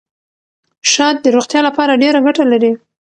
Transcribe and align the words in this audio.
شات 0.93 1.15
د 1.21 1.25
روغتیا 1.35 1.61
لپاره 1.67 1.99
ډېره 2.03 2.19
ګټه 2.25 2.43
لري. 2.51 2.71